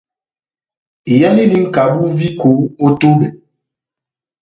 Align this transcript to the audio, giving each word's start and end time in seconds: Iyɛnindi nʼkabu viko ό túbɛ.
Iyɛnindi 1.11 1.57
nʼkabu 1.65 2.03
viko 2.17 2.49
ό 2.85 2.87
túbɛ. 2.99 3.25